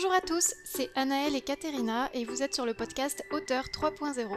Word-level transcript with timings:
Bonjour 0.00 0.14
à 0.14 0.20
tous, 0.20 0.54
c'est 0.64 0.90
Anaëlle 0.94 1.34
et 1.34 1.40
Katerina 1.40 2.08
et 2.14 2.24
vous 2.24 2.44
êtes 2.44 2.54
sur 2.54 2.64
le 2.64 2.72
podcast 2.72 3.24
Auteur 3.32 3.64
3.0. 3.64 4.28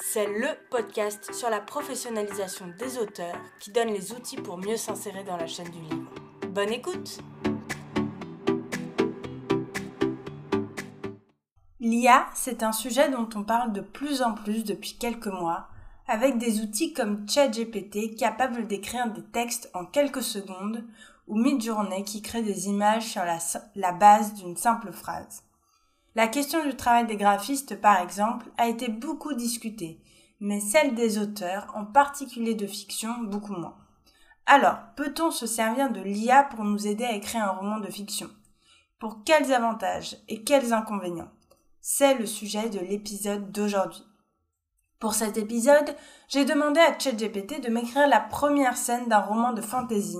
C'est 0.00 0.26
le 0.26 0.48
podcast 0.70 1.34
sur 1.34 1.50
la 1.50 1.60
professionnalisation 1.60 2.68
des 2.78 2.96
auteurs 2.96 3.36
qui 3.60 3.70
donne 3.70 3.88
les 3.88 4.12
outils 4.12 4.38
pour 4.38 4.56
mieux 4.56 4.78
s'insérer 4.78 5.24
dans 5.24 5.36
la 5.36 5.46
chaîne 5.46 5.68
du 5.68 5.78
livre. 5.78 6.10
Bonne 6.48 6.70
écoute 6.70 7.18
L'IA, 11.80 12.26
c'est 12.34 12.62
un 12.62 12.72
sujet 12.72 13.10
dont 13.10 13.28
on 13.34 13.44
parle 13.44 13.74
de 13.74 13.82
plus 13.82 14.22
en 14.22 14.32
plus 14.32 14.64
depuis 14.64 14.96
quelques 14.96 15.26
mois, 15.26 15.68
avec 16.06 16.38
des 16.38 16.62
outils 16.62 16.94
comme 16.94 17.28
ChatGPT 17.28 18.16
capable 18.16 18.66
d'écrire 18.66 19.12
des 19.12 19.24
textes 19.24 19.70
en 19.74 19.84
quelques 19.84 20.22
secondes 20.22 20.82
ou 21.28 21.38
Midjourney 21.38 22.02
qui 22.04 22.22
crée 22.22 22.42
des 22.42 22.68
images 22.68 23.06
sur 23.06 23.24
la, 23.24 23.38
la 23.76 23.92
base 23.92 24.34
d'une 24.34 24.56
simple 24.56 24.92
phrase. 24.92 25.44
La 26.14 26.26
question 26.26 26.64
du 26.64 26.74
travail 26.74 27.06
des 27.06 27.16
graphistes, 27.16 27.80
par 27.80 28.00
exemple, 28.00 28.46
a 28.56 28.66
été 28.66 28.88
beaucoup 28.88 29.34
discutée, 29.34 30.02
mais 30.40 30.60
celle 30.60 30.94
des 30.94 31.18
auteurs, 31.18 31.70
en 31.74 31.84
particulier 31.84 32.54
de 32.54 32.66
fiction, 32.66 33.14
beaucoup 33.22 33.52
moins. 33.52 33.76
Alors, 34.46 34.78
peut-on 34.96 35.30
se 35.30 35.46
servir 35.46 35.92
de 35.92 36.00
l'IA 36.00 36.42
pour 36.44 36.64
nous 36.64 36.86
aider 36.86 37.04
à 37.04 37.14
écrire 37.14 37.44
un 37.44 37.52
roman 37.52 37.78
de 37.78 37.90
fiction? 37.90 38.30
Pour 38.98 39.22
quels 39.22 39.52
avantages 39.52 40.16
et 40.26 40.42
quels 40.42 40.72
inconvénients? 40.72 41.30
C'est 41.80 42.14
le 42.14 42.26
sujet 42.26 42.70
de 42.70 42.80
l'épisode 42.80 43.52
d'aujourd'hui. 43.52 44.02
Pour 44.98 45.14
cet 45.14 45.36
épisode, 45.36 45.94
j'ai 46.28 46.44
demandé 46.44 46.80
à 46.80 46.98
ChatGPT 46.98 47.60
de 47.60 47.68
m'écrire 47.68 48.08
la 48.08 48.20
première 48.20 48.76
scène 48.76 49.08
d'un 49.08 49.20
roman 49.20 49.52
de 49.52 49.60
fantasy 49.60 50.18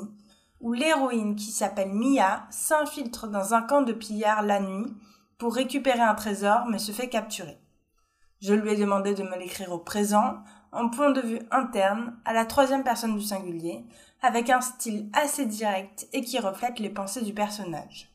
où 0.61 0.73
l'héroïne 0.73 1.37
qui 1.37 1.51
s'appelle 1.51 1.93
Mia 1.93 2.47
s'infiltre 2.51 3.29
dans 3.29 3.55
un 3.55 3.63
camp 3.63 3.83
de 3.83 3.93
pillards 3.93 4.43
la 4.43 4.61
nuit 4.61 4.93
pour 5.39 5.55
récupérer 5.55 6.01
un 6.01 6.15
trésor 6.15 6.67
mais 6.69 6.79
se 6.79 6.93
fait 6.93 7.09
capturer. 7.09 7.59
Je 8.41 8.55
lui 8.55 8.73
ai 8.73 8.77
demandé 8.77 9.15
de 9.15 9.23
me 9.23 9.37
l'écrire 9.37 9.73
au 9.73 9.79
présent, 9.79 10.39
en 10.71 10.89
point 10.89 11.11
de 11.11 11.21
vue 11.21 11.41
interne, 11.51 12.17
à 12.25 12.33
la 12.33 12.45
troisième 12.45 12.85
personne 12.85 13.17
du 13.17 13.25
singulier, 13.25 13.85
avec 14.23 14.51
un 14.51 14.61
style 14.61 15.11
assez 15.13 15.47
direct 15.47 16.09
et 16.13 16.23
qui 16.23 16.39
reflète 16.39 16.79
les 16.79 16.91
pensées 16.91 17.23
du 17.23 17.33
personnage. 17.33 18.13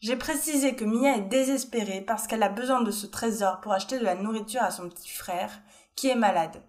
J'ai 0.00 0.16
précisé 0.16 0.76
que 0.76 0.84
Mia 0.84 1.16
est 1.16 1.28
désespérée 1.28 2.02
parce 2.02 2.26
qu'elle 2.26 2.42
a 2.42 2.48
besoin 2.48 2.82
de 2.82 2.90
ce 2.90 3.06
trésor 3.06 3.60
pour 3.60 3.72
acheter 3.72 3.98
de 3.98 4.04
la 4.04 4.14
nourriture 4.14 4.62
à 4.62 4.70
son 4.70 4.88
petit 4.88 5.08
frère, 5.08 5.50
qui 5.96 6.08
est 6.08 6.14
malade. 6.14 6.62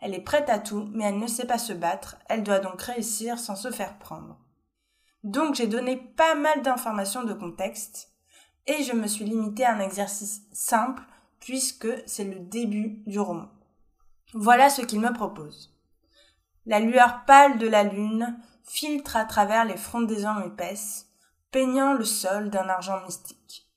Elle 0.00 0.14
est 0.14 0.20
prête 0.20 0.50
à 0.50 0.58
tout, 0.58 0.88
mais 0.92 1.04
elle 1.04 1.18
ne 1.18 1.26
sait 1.26 1.46
pas 1.46 1.58
se 1.58 1.72
battre, 1.72 2.16
elle 2.28 2.42
doit 2.42 2.58
donc 2.58 2.82
réussir 2.82 3.38
sans 3.38 3.56
se 3.56 3.70
faire 3.70 3.98
prendre. 3.98 4.38
Donc 5.24 5.54
j'ai 5.54 5.66
donné 5.66 5.96
pas 5.96 6.34
mal 6.34 6.60
d'informations 6.60 7.24
de 7.24 7.32
contexte 7.32 8.12
et 8.66 8.82
je 8.84 8.92
me 8.92 9.06
suis 9.06 9.24
limitée 9.24 9.64
à 9.64 9.74
un 9.74 9.80
exercice 9.80 10.42
simple 10.52 11.02
puisque 11.40 11.88
c'est 12.06 12.24
le 12.24 12.40
début 12.40 13.02
du 13.06 13.18
roman. 13.18 13.48
Voilà 14.34 14.68
ce 14.68 14.82
qu'il 14.82 15.00
me 15.00 15.12
propose. 15.12 15.74
La 16.66 16.78
lueur 16.78 17.24
pâle 17.26 17.58
de 17.58 17.66
la 17.66 17.84
lune 17.84 18.38
filtre 18.64 19.16
à 19.16 19.24
travers 19.24 19.64
les 19.64 19.76
frondaisons 19.76 20.42
épaisses, 20.44 21.06
peignant 21.50 21.94
le 21.94 22.04
sol 22.04 22.50
d'un 22.50 22.68
argent 22.68 23.00
mystique. 23.04 23.70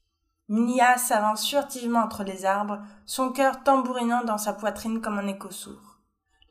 Mia 0.49 0.97
s'avance 0.97 1.47
furtivement 1.47 1.99
entre 1.99 2.23
les 2.23 2.45
arbres, 2.45 2.81
son 3.05 3.31
cœur 3.31 3.63
tambourinant 3.63 4.23
dans 4.23 4.37
sa 4.37 4.53
poitrine 4.53 5.01
comme 5.01 5.19
un 5.19 5.27
écho 5.27 5.51
sourd. 5.51 5.99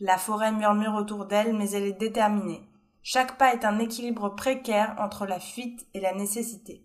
La 0.00 0.18
forêt 0.18 0.52
murmure 0.52 0.94
autour 0.94 1.24
d'elle, 1.24 1.56
mais 1.56 1.70
elle 1.70 1.84
est 1.84 1.92
déterminée. 1.98 2.68
Chaque 3.08 3.38
pas 3.38 3.54
est 3.54 3.64
un 3.64 3.78
équilibre 3.78 4.30
précaire 4.30 4.96
entre 4.98 5.26
la 5.26 5.38
fuite 5.38 5.86
et 5.94 6.00
la 6.00 6.12
nécessité. 6.12 6.84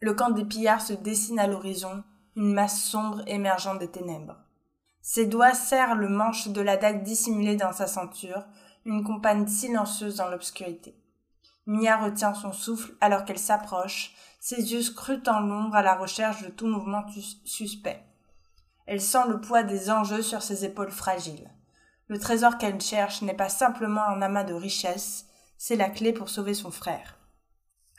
Le 0.00 0.12
camp 0.12 0.30
des 0.30 0.44
pillards 0.44 0.80
se 0.80 0.92
dessine 0.92 1.38
à 1.38 1.46
l'horizon, 1.46 2.02
une 2.34 2.52
masse 2.52 2.82
sombre 2.82 3.22
émergeant 3.28 3.76
des 3.76 3.88
ténèbres. 3.88 4.38
Ses 5.02 5.26
doigts 5.26 5.54
serrent 5.54 5.94
le 5.94 6.08
manche 6.08 6.48
de 6.48 6.60
la 6.60 6.76
dague 6.76 7.04
dissimulée 7.04 7.54
dans 7.54 7.72
sa 7.72 7.86
ceinture, 7.86 8.44
une 8.84 9.04
compagne 9.04 9.46
silencieuse 9.46 10.16
dans 10.16 10.28
l'obscurité. 10.28 11.00
Mia 11.64 11.96
retient 11.96 12.34
son 12.34 12.50
souffle 12.50 12.96
alors 13.00 13.24
qu'elle 13.24 13.38
s'approche, 13.38 14.16
ses 14.40 14.72
yeux 14.72 14.82
scrutent 14.82 15.28
l'ombre 15.28 15.76
à 15.76 15.82
la 15.82 15.94
recherche 15.94 16.42
de 16.42 16.48
tout 16.48 16.66
mouvement 16.66 17.06
suspect. 17.44 18.02
Elle 18.84 19.00
sent 19.00 19.28
le 19.28 19.40
poids 19.40 19.62
des 19.62 19.92
enjeux 19.92 20.22
sur 20.22 20.42
ses 20.42 20.64
épaules 20.64 20.90
fragiles. 20.90 21.48
Le 22.10 22.18
trésor 22.18 22.58
qu'elle 22.58 22.80
cherche 22.80 23.22
n'est 23.22 23.34
pas 23.36 23.48
simplement 23.48 24.02
un 24.02 24.20
amas 24.20 24.42
de 24.42 24.52
richesses, 24.52 25.26
c'est 25.56 25.76
la 25.76 25.88
clé 25.88 26.12
pour 26.12 26.28
sauver 26.28 26.54
son 26.54 26.72
frère. 26.72 27.20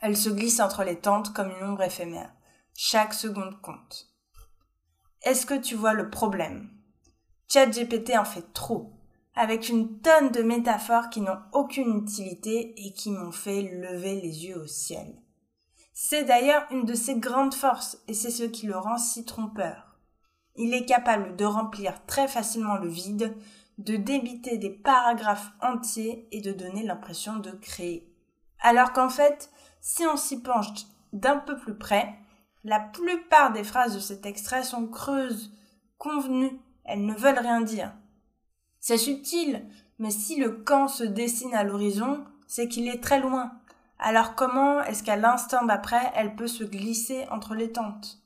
Elle 0.02 0.18
se 0.18 0.28
glisse 0.28 0.60
entre 0.60 0.84
les 0.84 1.00
tentes 1.00 1.32
comme 1.32 1.50
une 1.50 1.64
ombre 1.64 1.84
éphémère. 1.84 2.34
Chaque 2.76 3.14
seconde 3.14 3.62
compte. 3.62 4.10
Est-ce 5.24 5.46
que 5.46 5.54
tu 5.54 5.76
vois 5.76 5.94
le 5.94 6.10
problème? 6.10 6.70
GPT 7.48 8.18
en 8.18 8.26
fait 8.26 8.52
trop, 8.52 8.92
avec 9.34 9.70
une 9.70 10.02
tonne 10.02 10.32
de 10.32 10.42
métaphores 10.42 11.10
qui 11.10 11.22
n'ont 11.22 11.40
aucune 11.54 12.00
utilité 12.00 12.74
et 12.86 12.92
qui 12.92 13.12
m'ont 13.12 13.32
fait 13.32 13.62
lever 13.62 14.20
les 14.20 14.46
yeux 14.46 14.60
au 14.60 14.68
ciel. 14.68 15.22
C'est 15.94 16.26
d'ailleurs 16.26 16.68
une 16.72 16.84
de 16.84 16.96
ses 16.96 17.16
grandes 17.16 17.54
forces 17.54 17.98
et 18.10 18.14
c'est 18.14 18.32
ce 18.32 18.44
qui 18.44 18.68
le 18.68 18.78
rend 18.78 18.98
si 18.98 19.24
trompeur. 19.24 19.96
Il 20.58 20.74
est 20.74 20.86
capable 20.86 21.38
de 21.38 21.46
remplir 21.46 22.06
très 22.08 22.28
facilement 22.28 22.76
le 22.76 22.90
vide, 22.90 23.34
de 23.84 23.96
débiter 23.96 24.58
des 24.58 24.70
paragraphes 24.70 25.52
entiers 25.62 26.28
et 26.32 26.42
de 26.42 26.52
donner 26.52 26.84
l'impression 26.84 27.38
de 27.38 27.52
créer. 27.52 28.08
Alors 28.60 28.94
qu'en 28.94 29.10
fait, 29.10 29.50
si 29.80 30.06
on 30.06 30.18
s'y 30.18 30.42
penche 30.42 30.86
d'un 31.14 31.38
peu 31.38 31.58
plus 31.58 31.76
près, 31.76 32.16
la 32.64 32.80
plupart 32.80 33.52
des 33.52 33.64
phrases 33.64 33.96
de 33.96 34.00
cet 34.00 34.26
extrait 34.28 34.64
sont 34.64 34.88
creuses, 34.88 35.52
convenues, 35.98 36.60
elles 36.86 37.06
ne 37.06 37.16
veulent 37.16 37.40
rien 37.40 37.62
dire. 37.62 37.94
C'est 38.80 38.98
subtil, 38.98 39.68
mais 39.98 40.12
si 40.12 40.36
le 40.36 40.52
camp 40.52 40.88
se 40.88 41.04
dessine 41.04 41.56
à 41.56 41.64
l'horizon, 41.64 42.24
c'est 42.48 42.68
qu'il 42.68 42.88
est 42.88 43.02
très 43.02 43.20
loin. 43.20 43.52
Alors 43.98 44.36
comment 44.36 44.82
est-ce 44.84 45.04
qu'à 45.04 45.16
l'instant 45.16 45.66
d'après, 45.66 46.12
elle 46.16 46.36
peut 46.36 46.48
se 46.48 46.64
glisser 46.64 47.26
entre 47.32 47.56
les 47.56 47.72
tentes? 47.72 48.20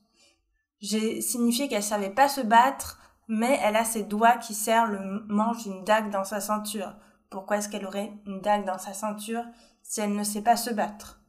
J'ai 0.81 1.22
signifié 1.22 1.69
qu'elle 1.69 1.83
savait 1.83 2.09
pas 2.09 2.27
se 2.27 2.41
battre, 2.41 2.99
mais 3.27 3.59
elle 3.63 3.75
a 3.75 3.85
ses 3.85 4.03
doigts 4.03 4.37
qui 4.37 4.53
serrent 4.53 4.87
le 4.87 4.99
manche 5.27 5.63
d'une 5.63 5.83
dague 5.83 6.11
dans 6.11 6.23
sa 6.23 6.39
ceinture. 6.39 6.95
Pourquoi 7.29 7.57
est-ce 7.57 7.69
qu'elle 7.69 7.85
aurait 7.85 8.13
une 8.25 8.41
dague 8.41 8.65
dans 8.65 8.77
sa 8.77 8.93
ceinture 8.93 9.43
si 9.83 10.01
elle 10.01 10.15
ne 10.15 10.23
sait 10.23 10.43
pas 10.43 10.55
se 10.55 10.69
battre? 10.69 11.21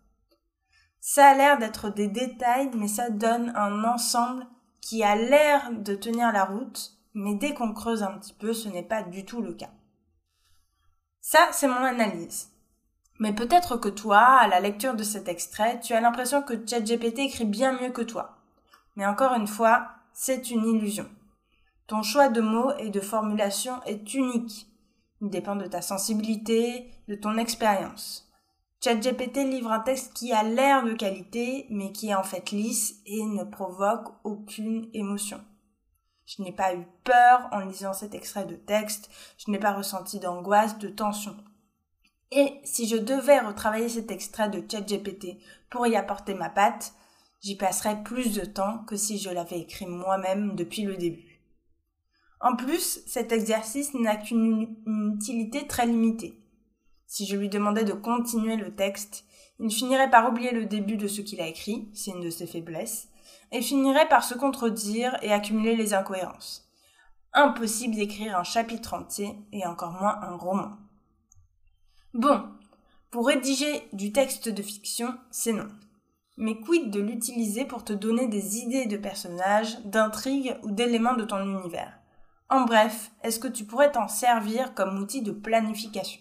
Ça 1.01 1.29
a 1.29 1.35
l'air 1.35 1.59
d'être 1.59 1.91
des 1.91 2.09
détails, 2.09 2.71
mais 2.75 2.89
ça 2.89 3.11
donne 3.11 3.53
un 3.57 3.85
ensemble 3.85 4.47
qui 4.81 5.03
a 5.03 5.17
l'air 5.17 5.71
de 5.73 5.95
tenir 5.95 6.33
la 6.33 6.45
route, 6.45 6.93
mais 7.15 7.35
dès 7.35 7.55
qu'on 7.55 7.73
creuse 7.73 8.03
un 8.03 8.19
petit 8.19 8.35
peu, 8.35 8.53
ce 8.53 8.69
n'est 8.69 8.83
pas 8.83 9.03
du 9.03 9.25
tout 9.25 9.41
le 9.41 9.55
cas. 9.55 9.71
Ça, 11.21 11.49
c'est 11.53 11.69
mon 11.69 11.77
analyse. 11.77 12.51
Mais 13.19 13.33
peut-être 13.33 13.77
que 13.79 13.89
toi, 13.89 14.21
à 14.21 14.49
la 14.49 14.61
lecture 14.61 14.95
de 14.95 15.03
cet 15.03 15.29
extrait, 15.29 15.81
tu 15.81 15.95
as 15.95 16.01
l'impression 16.01 16.43
que 16.43 16.55
ChatGPT 16.67 17.21
écrit 17.21 17.47
bien 17.47 17.81
mieux 17.81 17.91
que 17.91 18.03
toi. 18.03 18.37
Mais 18.95 19.07
encore 19.07 19.33
une 19.35 19.47
fois, 19.47 19.89
c'est 20.13 20.51
une 20.51 20.67
illusion. 20.67 21.09
Ton 21.87 22.03
choix 22.03 22.29
de 22.29 22.41
mots 22.41 22.73
et 22.79 22.91
de 22.91 23.01
formulation 23.01 23.81
est 23.85 24.15
unique. 24.15 24.67
Il 25.21 25.31
dépend 25.31 25.55
de 25.55 25.67
ta 25.67 25.83
sensibilité, 25.83 26.91
de 27.07 27.15
ton 27.15 27.39
expérience. 27.39 28.29
ChatGPT 28.83 29.45
livre 29.45 29.71
un 29.71 29.81
texte 29.81 30.13
qui 30.13 30.33
a 30.33 30.43
l'air 30.43 30.85
de 30.85 30.93
qualité, 30.93 31.67
mais 31.71 31.93
qui 31.93 32.09
est 32.09 32.15
en 32.15 32.25
fait 32.25 32.51
lisse 32.51 33.01
et 33.07 33.25
ne 33.25 33.45
provoque 33.45 34.09
aucune 34.25 34.91
émotion. 34.95 35.41
Je 36.27 36.43
n'ai 36.43 36.53
pas 36.53 36.75
eu 36.75 36.87
peur 37.05 37.49
en 37.53 37.61
lisant 37.61 37.93
cet 37.93 38.15
extrait 38.15 38.47
de 38.47 38.57
texte, 38.57 39.09
je 39.39 39.51
n'ai 39.51 39.61
pas 39.61 39.73
ressenti 39.73 40.19
d'angoisse, 40.19 40.79
de 40.79 40.89
tension. 40.89 41.37
Et 42.33 42.61
si 42.65 42.89
je 42.89 42.97
devais 42.97 43.39
retravailler 43.39 43.89
cet 43.89 44.11
extrait 44.11 44.51
de 44.51 44.63
ChatGPT 44.69 45.39
pour 45.71 45.87
y 45.87 45.95
apporter 45.95 46.35
ma 46.35 46.51
patte, 46.51 46.95
j'y 47.41 47.57
passerais 47.57 48.03
plus 48.03 48.35
de 48.35 48.45
temps 48.45 48.85
que 48.87 48.97
si 48.97 49.19
je 49.19 49.31
l'avais 49.31 49.61
écrit 49.61 49.87
moi-même 49.87 50.57
depuis 50.57 50.83
le 50.83 50.97
début. 50.97 51.26
En 52.41 52.55
plus, 52.55 53.01
cet 53.07 53.33
exercice 53.33 53.95
n'a 53.95 54.17
qu'une 54.17 54.77
utilité 55.15 55.67
très 55.67 55.87
limitée. 55.87 56.43
Si 57.07 57.27
je 57.27 57.37
lui 57.37 57.49
demandais 57.49 57.85
de 57.85 57.93
continuer 57.93 58.57
le 58.57 58.75
texte, 58.75 59.25
il 59.59 59.71
finirait 59.71 60.11
par 60.11 60.29
oublier 60.29 60.51
le 60.51 60.67
début 60.67 60.97
de 60.97 61.09
ce 61.09 61.23
qu'il 61.23 61.41
a 61.41 61.47
écrit, 61.47 61.89
c'est 61.95 62.11
une 62.11 62.21
de 62.21 62.31
ses 62.31 62.47
faiblesses, 62.47 63.09
et 63.53 63.63
finirait 63.63 64.09
par 64.09 64.25
se 64.25 64.35
contredire 64.35 65.17
et 65.23 65.33
accumuler 65.33 65.77
les 65.77 65.95
incohérences. 65.95 66.69
Impossible 67.33 67.95
d'écrire 67.95 68.39
un 68.39 68.45
chapitre 68.45 68.95
entier 68.95 69.35
et 69.53 69.67
encore 69.67 69.93
moins 69.93 70.21
un 70.23 70.37
roman. 70.37 70.77
Bon, 72.13 72.43
pour 73.11 73.29
rédiger 73.29 73.89
du 73.93 74.13
texte 74.13 74.49
de 74.49 74.63
fiction, 74.63 75.15
c'est 75.31 75.53
non. 75.53 75.69
Mais 76.37 76.59
quid 76.61 76.91
de 76.91 77.01
l'utiliser 77.01 77.65
pour 77.65 77.85
te 77.85 77.93
donner 77.93 78.29
des 78.29 78.59
idées 78.59 78.87
de 78.87 78.97
personnages, 78.97 79.81
d'intrigues 79.85 80.59
ou 80.65 80.71
d'éléments 80.71 81.17
de 81.17 81.25
ton 81.25 81.43
univers? 81.43 81.99
En 82.49 82.61
bref, 82.65 83.11
est-ce 83.23 83.41
que 83.41 83.49
tu 83.49 83.65
pourrais 83.65 83.91
t'en 83.91 84.09
servir 84.09 84.75
comme 84.75 84.99
outil 84.99 85.23
de 85.23 85.33
planification? 85.33 86.21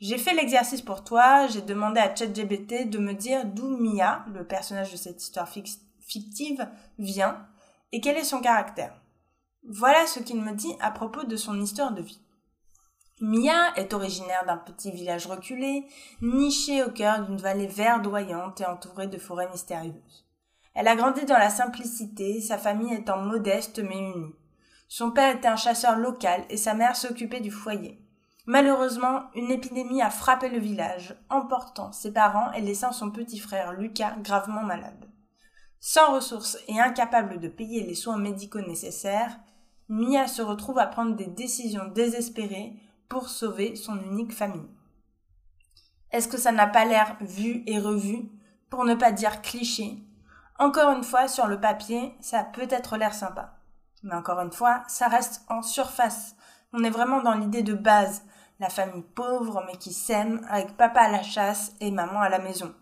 J'ai 0.00 0.18
fait 0.18 0.34
l'exercice 0.34 0.82
pour 0.82 1.04
toi, 1.04 1.46
j'ai 1.46 1.62
demandé 1.62 2.00
à 2.00 2.12
ChatGPT 2.12 2.90
de 2.90 2.98
me 2.98 3.14
dire 3.14 3.44
d'où 3.44 3.68
Mia, 3.68 4.24
le 4.34 4.44
personnage 4.44 4.90
de 4.90 4.96
cette 4.96 5.22
histoire 5.22 5.48
fictive, 5.48 6.68
vient 6.98 7.46
et 7.92 8.00
quel 8.00 8.16
est 8.16 8.24
son 8.24 8.40
caractère. 8.40 9.00
Voilà 9.68 10.08
ce 10.08 10.18
qu'il 10.18 10.42
me 10.42 10.52
dit 10.54 10.74
à 10.80 10.90
propos 10.90 11.22
de 11.22 11.36
son 11.36 11.60
histoire 11.60 11.92
de 11.92 12.02
vie. 12.02 12.20
Mia 13.20 13.72
est 13.76 13.94
originaire 13.94 14.44
d'un 14.44 14.56
petit 14.56 14.90
village 14.90 15.28
reculé, 15.28 15.86
niché 16.20 16.82
au 16.82 16.90
cœur 16.90 17.24
d'une 17.24 17.36
vallée 17.36 17.68
verdoyante 17.68 18.60
et 18.60 18.66
entourée 18.66 19.06
de 19.06 19.18
forêts 19.18 19.48
mystérieuses. 19.50 20.26
Elle 20.74 20.88
a 20.88 20.96
grandi 20.96 21.24
dans 21.26 21.38
la 21.38 21.50
simplicité, 21.50 22.40
sa 22.40 22.58
famille 22.58 22.94
étant 22.94 23.18
modeste 23.18 23.78
mais 23.78 23.98
unie. 23.98 24.34
Son 24.94 25.10
père 25.10 25.34
était 25.34 25.48
un 25.48 25.56
chasseur 25.56 25.96
local 25.96 26.44
et 26.50 26.58
sa 26.58 26.74
mère 26.74 26.96
s'occupait 26.96 27.40
du 27.40 27.50
foyer. 27.50 27.98
Malheureusement, 28.44 29.22
une 29.34 29.50
épidémie 29.50 30.02
a 30.02 30.10
frappé 30.10 30.50
le 30.50 30.58
village, 30.58 31.16
emportant 31.30 31.92
ses 31.92 32.12
parents 32.12 32.52
et 32.52 32.60
laissant 32.60 32.92
son 32.92 33.10
petit 33.10 33.38
frère 33.38 33.72
Lucas 33.72 34.16
gravement 34.18 34.62
malade. 34.62 35.08
Sans 35.80 36.12
ressources 36.12 36.58
et 36.68 36.78
incapable 36.78 37.40
de 37.40 37.48
payer 37.48 37.84
les 37.84 37.94
soins 37.94 38.18
médicaux 38.18 38.60
nécessaires, 38.60 39.40
Mia 39.88 40.28
se 40.28 40.42
retrouve 40.42 40.78
à 40.78 40.86
prendre 40.86 41.16
des 41.16 41.26
décisions 41.26 41.88
désespérées 41.94 42.74
pour 43.08 43.30
sauver 43.30 43.76
son 43.76 43.98
unique 43.98 44.34
famille. 44.34 44.68
Est-ce 46.10 46.28
que 46.28 46.36
ça 46.36 46.52
n'a 46.52 46.66
pas 46.66 46.84
l'air 46.84 47.16
vu 47.22 47.62
et 47.66 47.78
revu, 47.78 48.28
pour 48.68 48.84
ne 48.84 48.94
pas 48.94 49.10
dire 49.10 49.40
cliché? 49.40 50.00
Encore 50.58 50.90
une 50.90 51.02
fois, 51.02 51.28
sur 51.28 51.46
le 51.46 51.58
papier, 51.58 52.14
ça 52.20 52.40
a 52.40 52.44
peut-être 52.44 52.98
l'air 52.98 53.14
sympa. 53.14 53.54
Mais 54.02 54.14
encore 54.14 54.40
une 54.40 54.52
fois, 54.52 54.82
ça 54.88 55.08
reste 55.08 55.42
en 55.48 55.62
surface. 55.62 56.36
On 56.72 56.84
est 56.84 56.90
vraiment 56.90 57.22
dans 57.22 57.34
l'idée 57.34 57.62
de 57.62 57.74
base, 57.74 58.24
la 58.58 58.68
famille 58.68 59.02
pauvre 59.02 59.62
mais 59.66 59.76
qui 59.76 59.92
s'aime, 59.92 60.46
avec 60.48 60.76
papa 60.76 61.02
à 61.02 61.10
la 61.10 61.22
chasse 61.22 61.72
et 61.80 61.90
maman 61.90 62.20
à 62.20 62.28
la 62.28 62.38
maison. 62.38 62.74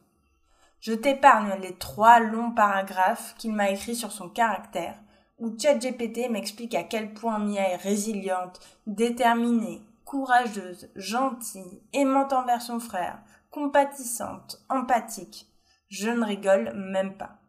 Je 0.80 0.92
t'épargne 0.92 1.60
les 1.60 1.76
trois 1.76 2.20
longs 2.20 2.52
paragraphes 2.52 3.34
qu'il 3.36 3.52
m'a 3.52 3.70
écrits 3.70 3.96
sur 3.96 4.12
son 4.12 4.30
caractère, 4.30 4.98
où 5.38 5.56
ChatGPT 5.58 6.30
m'explique 6.30 6.74
à 6.74 6.84
quel 6.84 7.12
point 7.12 7.38
Mia 7.38 7.68
est 7.68 7.76
résiliente, 7.76 8.60
déterminée, 8.86 9.82
courageuse, 10.04 10.90
gentille, 10.96 11.82
aimante 11.92 12.32
envers 12.32 12.62
son 12.62 12.80
frère, 12.80 13.18
compatissante, 13.50 14.62
empathique. 14.68 15.46
Je 15.88 16.10
ne 16.10 16.24
rigole 16.24 16.72
même 16.74 17.16
pas. 17.16 17.39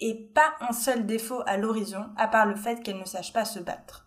Et 0.00 0.30
pas 0.34 0.54
un 0.60 0.72
seul 0.72 1.06
défaut 1.06 1.42
à 1.46 1.56
l'horizon, 1.56 2.06
à 2.16 2.28
part 2.28 2.46
le 2.46 2.56
fait 2.56 2.82
qu'elle 2.82 2.98
ne 2.98 3.04
sache 3.04 3.32
pas 3.32 3.44
se 3.44 3.58
battre. 3.58 4.06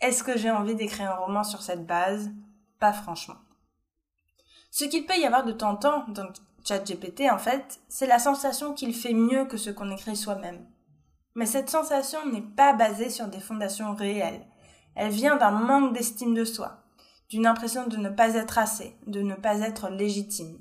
Est-ce 0.00 0.22
que 0.22 0.36
j'ai 0.36 0.50
envie 0.50 0.74
d'écrire 0.74 1.10
un 1.10 1.16
roman 1.16 1.42
sur 1.42 1.62
cette 1.62 1.86
base? 1.86 2.30
Pas 2.78 2.92
franchement. 2.92 3.36
Ce 4.70 4.84
qu'il 4.84 5.06
peut 5.06 5.16
y 5.16 5.24
avoir 5.24 5.44
de 5.44 5.52
temps 5.52 5.78
dans 6.08 6.32
ChatGPT, 6.64 7.30
en 7.30 7.38
fait, 7.38 7.80
c'est 7.88 8.06
la 8.06 8.18
sensation 8.18 8.74
qu'il 8.74 8.94
fait 8.94 9.14
mieux 9.14 9.46
que 9.46 9.56
ce 9.56 9.70
qu'on 9.70 9.90
écrit 9.90 10.16
soi-même. 10.16 10.66
Mais 11.34 11.46
cette 11.46 11.70
sensation 11.70 12.26
n'est 12.26 12.42
pas 12.42 12.74
basée 12.74 13.08
sur 13.08 13.28
des 13.28 13.40
fondations 13.40 13.94
réelles. 13.94 14.46
Elle 14.94 15.12
vient 15.12 15.36
d'un 15.36 15.50
manque 15.50 15.94
d'estime 15.94 16.34
de 16.34 16.44
soi, 16.44 16.82
d'une 17.28 17.46
impression 17.46 17.86
de 17.86 17.96
ne 17.96 18.08
pas 18.08 18.34
être 18.34 18.58
assez, 18.58 18.96
de 19.06 19.20
ne 19.20 19.34
pas 19.34 19.60
être 19.60 19.88
légitime. 19.88 20.58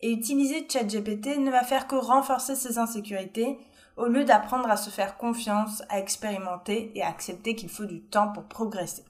Et 0.00 0.12
utiliser 0.12 0.66
ChatGPT 0.68 1.38
ne 1.38 1.50
va 1.50 1.62
faire 1.62 1.86
que 1.86 1.96
renforcer 1.96 2.56
ces 2.56 2.78
insécurités 2.78 3.58
au 3.96 4.06
lieu 4.06 4.24
d'apprendre 4.24 4.70
à 4.70 4.76
se 4.76 4.90
faire 4.90 5.16
confiance, 5.16 5.82
à 5.88 5.98
expérimenter 5.98 6.92
et 6.94 7.02
à 7.02 7.08
accepter 7.08 7.56
qu'il 7.56 7.70
faut 7.70 7.86
du 7.86 8.02
temps 8.02 8.32
pour 8.32 8.44
progresser. 8.44 9.04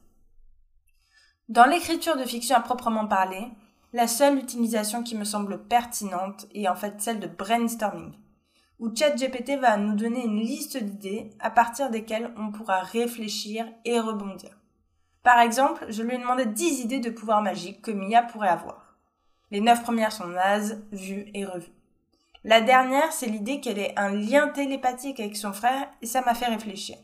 Dans 1.49 1.65
l'écriture 1.65 2.17
de 2.17 2.25
fiction 2.25 2.57
à 2.57 2.61
proprement 2.61 3.07
parler, 3.07 3.47
la 3.93 4.09
seule 4.09 4.39
utilisation 4.39 5.03
qui 5.03 5.17
me 5.17 5.25
semble 5.25 5.65
pertinente 5.65 6.47
est 6.55 6.69
en 6.69 6.75
fait 6.75 7.01
celle 7.01 7.21
de 7.21 7.29
brainstorming, 7.29 8.13
où 8.79 8.95
ChatGPT 8.95 9.59
va 9.59 9.77
nous 9.77 9.95
donner 9.95 10.25
une 10.25 10.41
liste 10.41 10.77
d'idées 10.77 11.31
à 11.41 11.51
partir 11.51 11.91
desquelles 11.91 12.33
on 12.37 12.51
pourra 12.51 12.81
réfléchir 12.81 13.67
et 13.85 13.99
rebondir. 14.01 14.51
Par 15.23 15.41
exemple, 15.41 15.87
je 15.89 16.03
lui 16.03 16.15
ai 16.15 16.19
demandé 16.19 16.47
10 16.47 16.81
idées 16.81 17.01
de 17.01 17.11
pouvoirs 17.11 17.43
magiques 17.43 17.83
que 17.83 17.91
Mia 17.91 18.23
pourrait 18.23 18.49
avoir. 18.49 18.97
Les 19.51 19.61
9 19.61 19.83
premières 19.83 20.13
sont 20.13 20.27
nazes, 20.27 20.85
vues 20.93 21.31
et 21.35 21.45
revues. 21.45 21.73
La 22.47 22.61
dernière, 22.61 23.13
c'est 23.13 23.27
l'idée 23.27 23.59
qu'elle 23.59 23.81
ait 23.81 23.93
un 23.97 24.11
lien 24.11 24.47
télépathique 24.47 25.19
avec 25.19 25.37
son 25.37 25.53
frère 25.53 25.89
et 26.01 26.07
ça 26.07 26.21
m'a 26.21 26.33
fait 26.33 26.47
réfléchir. 26.47 26.97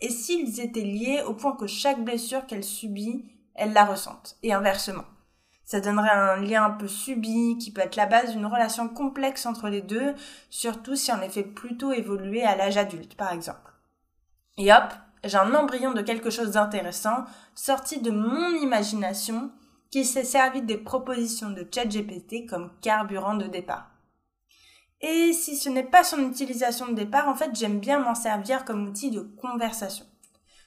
Et 0.00 0.10
s'ils 0.10 0.58
étaient 0.58 0.80
liés 0.80 1.22
au 1.24 1.34
point 1.34 1.54
que 1.54 1.68
chaque 1.68 2.02
blessure 2.02 2.46
qu'elle 2.46 2.64
subit 2.64 3.24
elle 3.54 3.74
la 3.74 3.84
ressentent, 3.84 4.36
et 4.42 4.52
inversement. 4.52 5.04
Ça 5.64 5.80
donnerait 5.80 6.10
un 6.10 6.36
lien 6.36 6.64
un 6.64 6.70
peu 6.70 6.88
subi 6.88 7.58
qui 7.58 7.72
peut 7.72 7.82
être 7.82 7.94
la 7.94 8.06
base 8.06 8.32
d'une 8.32 8.46
relation 8.46 8.88
complexe 8.88 9.46
entre 9.46 9.68
les 9.68 9.82
deux, 9.82 10.14
surtout 10.50 10.96
si 10.96 11.12
on 11.12 11.20
les 11.20 11.28
fait 11.28 11.44
plutôt 11.44 11.92
évoluer 11.92 12.42
à 12.42 12.56
l'âge 12.56 12.76
adulte, 12.76 13.14
par 13.14 13.32
exemple. 13.32 13.72
Et 14.58 14.72
hop, 14.72 14.92
j'ai 15.22 15.38
un 15.38 15.54
embryon 15.54 15.92
de 15.92 16.02
quelque 16.02 16.30
chose 16.30 16.52
d'intéressant 16.52 17.24
sorti 17.54 18.00
de 18.00 18.10
mon 18.10 18.48
imagination 18.56 19.52
qui 19.92 20.04
s'est 20.04 20.24
servi 20.24 20.62
des 20.62 20.78
propositions 20.78 21.50
de 21.50 21.68
ChatGPT 21.72 22.48
comme 22.48 22.72
carburant 22.80 23.36
de 23.36 23.46
départ. 23.46 23.91
Et 25.02 25.32
si 25.32 25.56
ce 25.56 25.68
n'est 25.68 25.82
pas 25.82 26.04
son 26.04 26.20
utilisation 26.28 26.88
de 26.88 26.94
départ, 26.94 27.28
en 27.28 27.34
fait, 27.34 27.50
j'aime 27.54 27.80
bien 27.80 27.98
m'en 27.98 28.14
servir 28.14 28.64
comme 28.64 28.86
outil 28.86 29.10
de 29.10 29.20
conversation. 29.20 30.06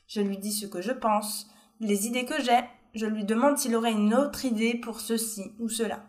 Je 0.07 0.21
lui 0.21 0.37
dis 0.37 0.51
ce 0.51 0.65
que 0.65 0.81
je 0.81 0.91
pense, 0.91 1.47
les 1.79 2.05
idées 2.05 2.25
que 2.25 2.41
j'ai, 2.41 2.59
je 2.93 3.05
lui 3.05 3.23
demande 3.23 3.57
s'il 3.57 3.75
aurait 3.75 3.91
une 3.93 4.13
autre 4.13 4.45
idée 4.45 4.75
pour 4.75 4.99
ceci 4.99 5.53
ou 5.59 5.69
cela. 5.69 6.03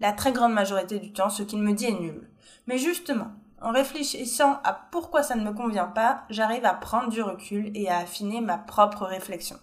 La 0.00 0.12
très 0.12 0.32
grande 0.32 0.52
majorité 0.52 0.98
du 0.98 1.12
temps, 1.12 1.30
ce 1.30 1.42
qu'il 1.42 1.60
me 1.60 1.72
dit 1.72 1.86
est 1.86 1.98
nul. 1.98 2.28
Mais 2.66 2.78
justement, 2.78 3.32
en 3.60 3.72
réfléchissant 3.72 4.60
à 4.64 4.72
pourquoi 4.72 5.22
ça 5.22 5.34
ne 5.34 5.44
me 5.44 5.54
convient 5.54 5.86
pas, 5.86 6.24
j'arrive 6.28 6.64
à 6.64 6.74
prendre 6.74 7.08
du 7.08 7.22
recul 7.22 7.70
et 7.74 7.88
à 7.88 7.98
affiner 7.98 8.40
ma 8.40 8.58
propre 8.58 9.04
réflexion. 9.04 9.56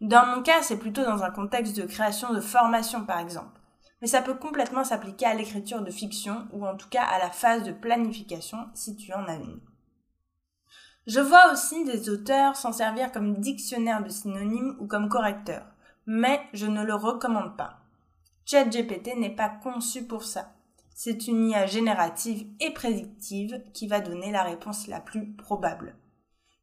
Dans 0.00 0.26
mon 0.26 0.42
cas, 0.42 0.62
c'est 0.62 0.78
plutôt 0.78 1.04
dans 1.04 1.22
un 1.22 1.30
contexte 1.30 1.76
de 1.76 1.86
création 1.86 2.32
de 2.32 2.40
formation, 2.40 3.04
par 3.04 3.18
exemple. 3.18 3.60
Mais 4.02 4.08
ça 4.08 4.20
peut 4.20 4.34
complètement 4.34 4.84
s'appliquer 4.84 5.26
à 5.26 5.34
l'écriture 5.34 5.80
de 5.80 5.90
fiction 5.90 6.46
ou 6.52 6.66
en 6.66 6.76
tout 6.76 6.88
cas 6.90 7.04
à 7.04 7.20
la 7.20 7.30
phase 7.30 7.62
de 7.62 7.72
planification 7.72 8.66
si 8.74 8.96
tu 8.96 9.14
en 9.14 9.24
as 9.26 9.36
une. 9.36 9.60
Je 11.06 11.20
vois 11.20 11.52
aussi 11.52 11.84
des 11.84 12.10
auteurs 12.10 12.56
s'en 12.56 12.72
servir 12.72 13.10
comme 13.12 13.38
dictionnaire 13.38 14.02
de 14.02 14.08
synonymes 14.08 14.76
ou 14.80 14.86
comme 14.86 15.08
correcteur, 15.08 15.64
mais 16.06 16.40
je 16.52 16.66
ne 16.66 16.84
le 16.84 16.94
recommande 16.94 17.56
pas. 17.56 17.78
ChatGPT 18.44 19.16
n'est 19.16 19.34
pas 19.34 19.48
conçu 19.48 20.04
pour 20.04 20.24
ça. 20.24 20.52
C'est 20.94 21.28
une 21.28 21.48
IA 21.48 21.66
générative 21.66 22.46
et 22.60 22.72
prédictive 22.72 23.62
qui 23.72 23.86
va 23.86 24.00
donner 24.00 24.30
la 24.30 24.42
réponse 24.42 24.88
la 24.88 25.00
plus 25.00 25.32
probable. 25.32 25.96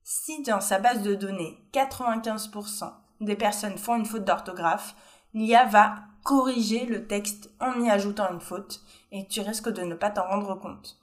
Si 0.03 0.43
dans 0.43 0.62
sa 0.62 0.79
base 0.79 1.03
de 1.03 1.15
données 1.15 1.58
95% 1.74 2.91
des 3.22 3.36
personnes 3.36 3.77
font 3.77 3.96
une 3.96 4.05
faute 4.05 4.24
d'orthographe, 4.24 4.96
l'IA 5.33 5.65
va 5.65 5.95
corriger 6.24 6.86
le 6.86 7.07
texte 7.07 7.51
en 7.59 7.79
y 7.81 7.89
ajoutant 7.89 8.31
une 8.31 8.41
faute 8.41 8.81
et 9.12 9.27
tu 9.27 9.41
risques 9.41 9.69
de 9.69 9.83
ne 9.83 9.95
pas 9.95 10.09
t'en 10.09 10.27
rendre 10.27 10.55
compte. 10.55 10.98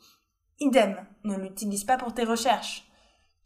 Idem, 0.61 0.97
ne 1.25 1.37
l'utilise 1.37 1.85
pas 1.85 1.99
pour 1.99 2.15
tes 2.15 2.25
recherches. 2.25 2.87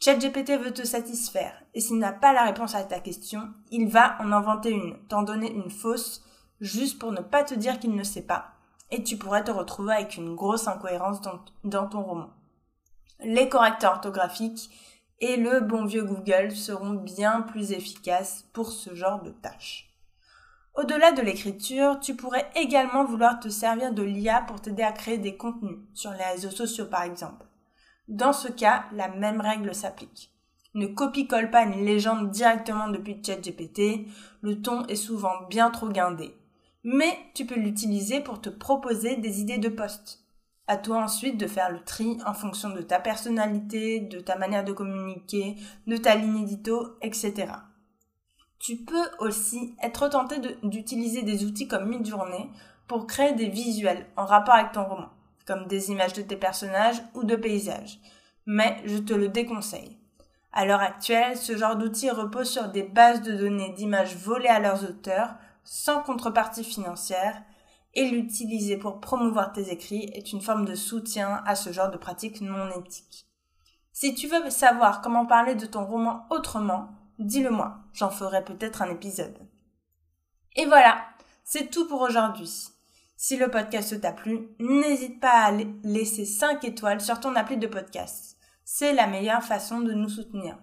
ChatGPT 0.02 0.52
veut 0.58 0.72
te 0.72 0.86
satisfaire, 0.86 1.62
et 1.74 1.80
s'il 1.80 1.98
n'a 1.98 2.12
pas 2.12 2.32
la 2.32 2.44
réponse 2.44 2.74
à 2.74 2.84
ta 2.84 3.00
question, 3.00 3.52
il 3.70 3.88
va 3.88 4.16
en 4.20 4.32
inventer 4.32 4.70
une, 4.70 4.96
t'en 5.08 5.22
donner 5.22 5.52
une 5.52 5.70
fausse, 5.70 6.24
juste 6.60 6.98
pour 6.98 7.12
ne 7.12 7.20
pas 7.20 7.44
te 7.44 7.52
dire 7.54 7.78
qu'il 7.78 7.94
ne 7.94 8.02
sait 8.02 8.24
pas, 8.24 8.52
et 8.90 9.02
tu 9.02 9.18
pourrais 9.18 9.44
te 9.44 9.50
retrouver 9.50 9.92
avec 9.92 10.16
une 10.16 10.34
grosse 10.34 10.68
incohérence 10.68 11.20
dans, 11.64 11.86
ton 11.86 12.02
roman. 12.02 12.30
Les 13.20 13.50
correcteurs 13.50 13.92
orthographiques 13.92 14.70
et 15.18 15.36
le 15.36 15.60
bon 15.60 15.84
vieux 15.84 16.04
Google 16.04 16.52
seront 16.52 16.94
bien 16.94 17.42
plus 17.42 17.72
efficaces 17.72 18.46
pour 18.54 18.72
ce 18.72 18.94
genre 18.94 19.20
de 19.20 19.30
tâches. 19.30 19.89
Au-delà 20.80 21.12
de 21.12 21.20
l'écriture, 21.20 22.00
tu 22.00 22.16
pourrais 22.16 22.50
également 22.56 23.04
vouloir 23.04 23.38
te 23.38 23.50
servir 23.50 23.92
de 23.92 24.02
l'IA 24.02 24.40
pour 24.40 24.62
t'aider 24.62 24.82
à 24.82 24.92
créer 24.92 25.18
des 25.18 25.36
contenus, 25.36 25.76
sur 25.92 26.10
les 26.12 26.24
réseaux 26.24 26.50
sociaux 26.50 26.86
par 26.86 27.02
exemple. 27.02 27.44
Dans 28.08 28.32
ce 28.32 28.48
cas, 28.48 28.86
la 28.94 29.08
même 29.08 29.42
règle 29.42 29.74
s'applique. 29.74 30.32
Ne 30.72 30.86
copie-colle 30.86 31.50
pas 31.50 31.64
une 31.64 31.84
légende 31.84 32.30
directement 32.30 32.88
depuis 32.88 33.20
ChatGPT, 33.22 34.06
le 34.40 34.62
ton 34.62 34.86
est 34.86 34.96
souvent 34.96 35.42
bien 35.50 35.70
trop 35.70 35.90
guindé. 35.90 36.34
Mais 36.82 37.14
tu 37.34 37.44
peux 37.44 37.60
l'utiliser 37.60 38.20
pour 38.20 38.40
te 38.40 38.48
proposer 38.48 39.16
des 39.16 39.42
idées 39.42 39.58
de 39.58 39.68
poste. 39.68 40.20
À 40.66 40.78
toi 40.78 41.04
ensuite 41.04 41.36
de 41.36 41.46
faire 41.46 41.70
le 41.70 41.84
tri 41.84 42.16
en 42.24 42.32
fonction 42.32 42.70
de 42.70 42.80
ta 42.80 43.00
personnalité, 43.00 44.00
de 44.00 44.20
ta 44.20 44.38
manière 44.38 44.64
de 44.64 44.72
communiquer, 44.72 45.56
de 45.86 45.98
ta 45.98 46.14
ligne 46.14 46.44
édito, 46.44 46.96
etc. 47.02 47.48
Tu 48.60 48.76
peux 48.76 49.08
aussi 49.18 49.74
être 49.82 50.08
tenté 50.08 50.36
d'utiliser 50.62 51.22
des 51.22 51.44
outils 51.44 51.66
comme 51.66 51.88
Midjourney 51.88 52.50
pour 52.86 53.06
créer 53.06 53.32
des 53.32 53.48
visuels 53.48 54.06
en 54.16 54.26
rapport 54.26 54.54
avec 54.54 54.72
ton 54.72 54.84
roman 54.84 55.08
comme 55.50 55.66
des 55.66 55.90
images 55.90 56.12
de 56.12 56.22
tes 56.22 56.36
personnages 56.36 57.02
ou 57.14 57.24
de 57.24 57.34
paysages. 57.34 57.98
Mais 58.46 58.80
je 58.84 58.98
te 58.98 59.12
le 59.12 59.28
déconseille. 59.28 59.98
À 60.52 60.64
l'heure 60.64 60.80
actuelle, 60.80 61.36
ce 61.36 61.56
genre 61.56 61.74
d'outils 61.74 62.10
repose 62.10 62.48
sur 62.48 62.68
des 62.68 62.84
bases 62.84 63.22
de 63.22 63.32
données 63.32 63.72
d'images 63.72 64.14
volées 64.14 64.48
à 64.48 64.60
leurs 64.60 64.84
auteurs 64.84 65.34
sans 65.64 66.02
contrepartie 66.02 66.62
financière 66.62 67.42
et 67.94 68.08
l'utiliser 68.08 68.76
pour 68.76 69.00
promouvoir 69.00 69.52
tes 69.52 69.70
écrits 69.70 70.08
est 70.14 70.30
une 70.30 70.40
forme 70.40 70.64
de 70.64 70.76
soutien 70.76 71.42
à 71.46 71.56
ce 71.56 71.72
genre 71.72 71.90
de 71.90 71.98
pratique 71.98 72.40
non 72.40 72.70
éthique. 72.70 73.26
Si 73.92 74.14
tu 74.14 74.28
veux 74.28 74.50
savoir 74.50 75.00
comment 75.00 75.26
parler 75.26 75.56
de 75.56 75.66
ton 75.66 75.84
roman 75.84 76.26
autrement, 76.30 76.90
dis-le-moi, 77.20 77.78
j'en 77.92 78.10
ferai 78.10 78.44
peut-être 78.44 78.82
un 78.82 78.90
épisode. 78.90 79.38
Et 80.56 80.66
voilà, 80.66 81.04
c'est 81.44 81.70
tout 81.70 81.86
pour 81.86 82.00
aujourd'hui. 82.00 82.68
Si 83.16 83.36
le 83.36 83.50
podcast 83.50 84.00
t'a 84.00 84.12
plu, 84.12 84.48
n'hésite 84.58 85.20
pas 85.20 85.44
à 85.44 85.52
laisser 85.84 86.24
5 86.24 86.64
étoiles 86.64 87.00
sur 87.00 87.20
ton 87.20 87.36
appli 87.36 87.58
de 87.58 87.66
podcast. 87.66 88.36
C'est 88.64 88.94
la 88.94 89.06
meilleure 89.06 89.42
façon 89.42 89.80
de 89.80 89.92
nous 89.92 90.08
soutenir. 90.08 90.58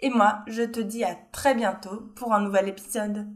Et 0.00 0.10
moi, 0.10 0.40
je 0.46 0.62
te 0.62 0.80
dis 0.80 1.04
à 1.04 1.14
très 1.14 1.54
bientôt 1.54 2.12
pour 2.16 2.34
un 2.34 2.40
nouvel 2.40 2.68
épisode. 2.68 3.26